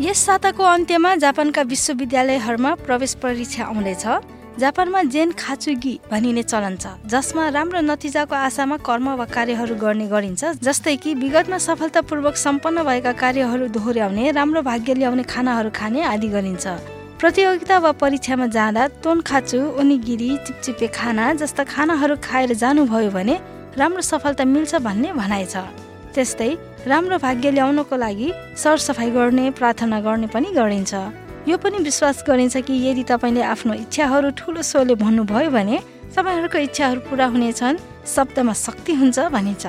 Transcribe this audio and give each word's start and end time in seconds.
यस 0.00 0.18
साताको 0.26 0.62
अन्त्यमा 0.64 1.14
जापानका 1.16 1.62
विश्वविद्यालयहरूमा 1.72 2.74
प्रवेश 2.86 3.14
परीक्षा 3.22 3.64
आउँदैछ 3.64 4.04
जापानमा 4.58 5.02
जेन 5.14 5.32
खाचुगी 5.38 5.94
भनिने 6.10 6.42
चलन 6.42 6.76
छ 6.76 6.92
जसमा 7.12 7.48
राम्रो 7.56 7.80
नतिजाको 7.80 8.34
आशामा 8.34 8.76
कर्म 8.88 9.08
वा 9.20 9.24
कार्यहरू 9.36 9.74
गर्ने 9.76 10.06
गरिन्छ 10.08 10.42
जस्तै 10.66 10.96
कि 10.96 11.14
विगतमा 11.14 11.58
सफलतापूर्वक 11.66 12.36
सम्पन्न 12.36 12.84
भएका 12.84 13.12
कार्यहरू 13.22 13.66
दोहोऱ्याउने 13.76 14.30
राम्रो 14.38 14.62
भाग्य 14.68 14.94
ल्याउने 14.94 15.24
खानाहरू 15.32 15.70
खाने 15.74 16.02
आदि 16.12 16.28
गरिन्छ। 16.28 16.66
प्रतियोगिता 17.20 17.76
वा 17.78 17.92
परीक्षामा 18.00 18.46
जाँदा 18.56 18.86
तोन 19.04 19.20
खाचु 19.28 19.58
ओनिगिरी 19.80 20.30
चिपचिपे 20.46 20.86
खाना 20.98 21.32
जस्ता 21.42 21.64
खानाहरू 21.64 22.16
खाएर 22.22 22.52
जानुभयो 22.62 23.10
भने 23.10 23.36
राम्रो 23.78 24.02
सफलता 24.02 24.44
मिल्छ 24.44 24.74
भन्ने 24.80 25.12
भनाइ 25.12 25.44
छ। 25.44 25.56
त्यस्तै 26.14 26.50
राम्रो 26.88 27.16
भाग्य 27.18 27.50
ल्याउनको 27.50 27.96
लागि 27.96 28.28
सरसफाइ 28.56 29.10
गर्ने 29.12 29.44
प्रार्थना 29.52 30.00
गर्ने 30.00 30.26
पनि 30.32 30.48
गरिन्छ। 30.56 30.94
यो 31.48 31.56
पनि 31.60 31.78
विश्वास 31.84 32.24
गरिन्छ 32.28 32.56
कि 32.64 32.74
यदि 32.88 33.02
तपाईँले 33.04 33.42
आफ्नो 33.44 33.74
इच्छाहरू 33.84 34.30
ठुलो 34.40 34.62
स्वरले 34.62 34.94
भन्नुभयो 34.96 35.50
भने 35.50 35.76
तपाईँहरूको 36.16 36.58
इच्छाहरू 36.58 37.00
पुरा 37.08 37.26
हुनेछन् 37.34 37.76
शब्दमा 38.08 38.52
शक्ति 38.56 38.92
हुन्छ 38.96 39.18
भनिन्छ। 39.36 39.64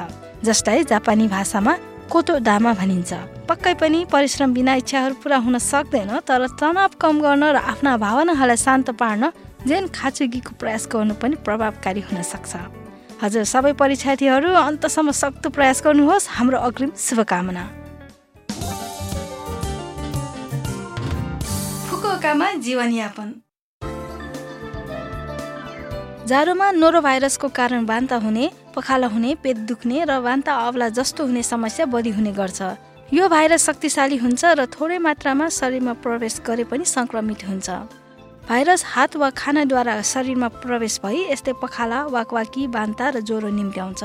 जसलाई 0.47 0.83
जापानी 0.87 1.27
भाषामा 1.27 1.73
कोतो 2.07 2.39
दामा 2.39 2.71
भनिन्छ। 2.79 3.11
पक्कै 3.51 3.73
पनि 3.75 3.99
परिश्रम 4.07 4.53
बिना 4.55 4.73
इच्छाहरू 4.81 5.15
पुरा 5.19 5.37
हुन 5.43 5.57
सक्दैन 5.59 6.23
तर 6.23 6.47
तनाव 6.55 6.95
कम 6.95 7.15
गर्न 7.19 7.43
र 7.43 7.57
आफ्ना 7.59 7.91
भावनाहरूलाई 7.99 8.57
शान्त 8.57 8.95
पार्न 8.95 9.23
जेन 9.67 9.91
खाचुगीको 9.91 10.55
प्रयास 10.55 10.87
गर्नु 10.87 11.13
पनि 11.19 11.35
प्रभावकारी 11.43 12.01
हुन 12.07 12.21
सक्छ। 12.23 12.86
हजुर 13.21 13.43
सबै 13.49 13.73
परीक्षार्थीहरू 13.73 14.49
अन्तसम्म 14.59 15.11
सक्दो 15.21 15.49
प्रयास 15.49 15.81
गर्नुहोस्। 15.85 16.29
हाम्रो 16.37 16.57
अग्रिम 16.67 16.91
शुभकामना। 16.97 17.63
जीवनयापन। 22.57 23.27
जाडोमा 26.27 26.67
नोरो 26.71 26.99
भाइरसको 27.01 27.47
कारण 27.49 27.85
वान्ता 27.85 28.15
हुने 28.25 28.45
पखाला 28.75 29.07
हुने 29.07 29.31
पेट 29.43 29.57
दुख्ने 29.69 30.03
र 30.05 30.11
वान्ता 30.19 30.53
अवला 30.67 30.87
जस्तो 30.89 31.25
हुने 31.25 31.43
समस्या 31.43 31.85
बढी 31.87 32.11
हुने 32.17 32.31
गर्छ। 32.31 32.59
यो 33.13 33.27
भाइरस 33.29 33.65
शक्तिशाली 33.65 34.17
हुन्छ 34.17 34.41
र 34.59 34.65
थोरै 34.67 34.97
मात्रामा 34.99 35.47
शरीरमा 35.49 35.93
प्रवेश 36.03 36.35
गरे 36.47 36.63
पनि 36.67 36.85
सङ्क्रमित 36.85 37.41
हुन्छ। 37.47 37.67
भाइरस 38.49 38.83
हात 38.87 39.15
वा 39.19 39.29
खानाद्वारा 39.35 40.01
शरीरमा 40.07 40.47
प्रवेश 40.63 40.99
भई 41.03 41.17
यस्तै 41.31 41.53
पखाला 41.61 41.99
वाकवाकी 42.15 42.67
बान्ता 42.71 43.07
र 43.09 43.19
ज्वरो 43.19 43.49
निम्त्याउँछ। 43.51 44.01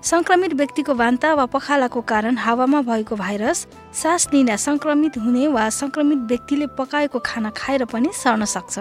सङ्क्रमित 0.00 0.52
व्यक्तिको 0.56 0.94
बान्ता 0.96 1.32
वा 1.36 1.44
पखालाको 1.52 2.00
कारण 2.00 2.36
हावामा 2.40 2.80
भएको 2.80 3.16
भाइरस 3.16 3.58
सास 3.92 4.28
लिँदा 4.32 4.56
सङ्क्रमित 4.56 5.18
हुने 5.20 5.48
वा 5.52 5.68
सङ्क्रमित 5.68 6.20
व्यक्तिले 6.32 6.66
पकाएको 6.80 7.18
खाना 7.28 7.50
खाएर 7.52 7.84
पनि 7.92 8.08
सर्न 8.16 8.44
सक्छ। 8.48 8.74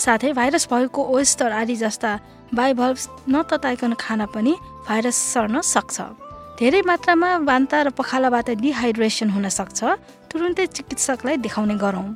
साथै 0.00 0.32
भाइरस 0.32 0.64
भएको 0.72 1.00
ओस्टर 1.04 1.52
आदि 1.52 1.76
जस्ता 1.76 2.12
बाइभल्भ 2.56 2.98
नतताइकन 3.28 3.92
खाना 4.00 4.26
पनि 4.32 4.56
भाइरस 4.88 5.16
सर्न 5.36 5.60
सक्छ। 5.60 6.00
धेरै 6.56 6.80
मात्रामा 6.88 7.30
बान्ता 7.44 7.82
र 7.82 7.88
पखालाबाट 7.92 8.48
डिहाइड्रेसन 8.64 9.28
हुन 9.36 9.48
सक्छ। 9.52 9.84
तुरुन्तै 10.32 10.66
चिकित्सकलाई 10.66 11.36
देखाउने 11.44 11.76
गरौँ। 11.76 12.08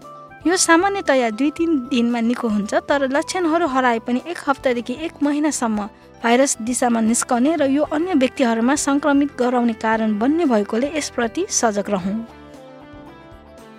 यो 0.47 0.57
सामान्यतया 0.57 1.29
दुई 1.37 1.51
तिन 1.53 1.71
दिनमा 1.89 2.21
निको 2.25 2.49
हुन्छ 2.49 2.75
तर 2.89 3.03
लक्षणहरू 3.13 3.67
हराए 3.69 3.99
पनि 4.07 4.21
एक 4.27 4.39
हप्तादेखि 4.47 4.95
एक 5.07 5.13
महिनासम्म 5.23 5.79
भाइरस 6.23 6.57
दिशामा 6.65 7.01
निस्कने 7.01 7.53
र 7.61 7.69
यो 7.69 7.83
अन्य 7.93 8.15
व्यक्तिहरूमा 8.17 8.75
सङ्क्रमित 8.87 9.37
गराउने 9.37 9.73
कारण 9.85 10.19
बन्ने 10.19 10.45
भएकोले 10.53 10.89
यसप्रति 10.97 11.45
सजग 11.51 11.91
रहौँ। 11.91 12.17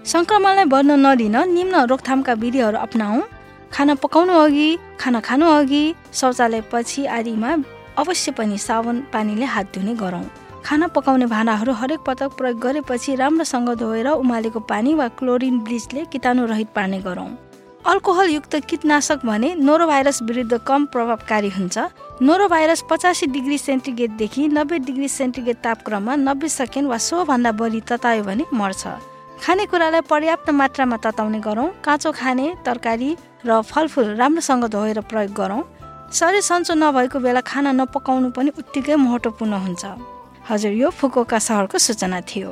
सङ्क्रमणलाई 0.05 0.65
बढ्न 0.73 0.91
नदिन 1.05 1.37
निम्न 1.49 1.75
रोकथामका 1.89 2.33
विधिहरू 2.43 2.77
अप्नाऊ 2.77 3.21
खाना 3.73 3.93
पकाउनु 3.97 4.33
अघि 4.45 4.69
खाना 5.01 5.19
खानु 5.27 5.45
अघि 5.57 5.83
शौचालय 6.13 6.61
पछि 6.71 7.05
आदिमा 7.17 7.51
अवश्य 8.01 8.31
पनि 8.37 8.57
साबुन 8.67 9.01
पानीले 9.13 9.45
हात 9.53 9.73
धुने 9.73 9.93
गरौँ। 9.97 10.25
खाना 10.65 10.87
पकाउने 10.87 11.25
भाँडाहरू 11.25 11.73
हरेक 11.73 11.99
पटक 11.99 12.37
प्रयोग 12.37 12.59
गरेपछि 12.59 13.15
राम्रोसँग 13.15 13.69
धोएर 13.75 14.07
उमालेको 14.07 14.59
पानी 14.61 14.93
वा 14.93 15.07
क्लोरिन 15.19 15.59
ब्लिचले 15.59 16.05
कीटाणुरहित 16.05 16.67
पार्ने 16.75 16.99
गरौँ। 17.01 17.29
अल्कोहलयुक्त 17.85 18.55
कीटनाशक 18.69 19.25
भने 19.25 19.53
नोरो 19.57 19.87
भाइरस 19.87 20.21
विरुद्ध 20.23 20.57
कम 20.67 20.85
प्रभावकारी 20.85 21.49
हुन्छ। 21.49 21.77
नोरो 22.21 22.47
भाइरस 22.47 22.83
पचासी 22.89 23.25
डिग्री 23.27 23.57
सेन्टिग्रेडदेखि 23.57 24.47
नब्बे 24.47 24.79
डिग्री 24.79 25.07
सेन्टिग्रेड 25.09 25.57
तापक्रममा 25.63 26.15
नब्बे 26.17 26.49
सेकेन्ड 26.49 26.89
वा 26.89 26.97
सोभन्दा 26.99 27.51
बढी 27.51 27.81
ततायो 27.81 28.23
भने 28.23 28.45
मर्छ। 28.53 28.87
खानेकुरालाई 29.41 30.01
पर्याप्त 30.05 30.49
मात्रामा 30.51 30.97
तताउने 31.01 31.39
गरौँ। 31.41 31.69
काँचो 31.83 32.11
खाने 32.11 32.53
तरकारी 32.65 33.15
र 33.45 33.61
फलफुल 33.63 34.15
राम्रोसँग 34.15 34.65
धोएर 34.69 34.99
प्रयोग 35.09 35.33
गरौँ। 35.33 35.61
शरीर 36.13 36.41
सन्चो 36.41 36.73
नभएको 36.75 37.19
बेला 37.19 37.41
खाना 37.41 37.71
नपकाउनु 37.71 38.29
पनि 38.29 38.51
उत्तिकै 38.59 38.95
महत्त्वपूर्ण 38.95 39.53
हुन्छ। 39.65 39.85
हजुर 40.51 40.71
यो 40.75 40.89
फुकोका 40.99 41.37
सहरको 41.39 41.77
सूचना 41.79 42.19
थियो। 42.29 42.51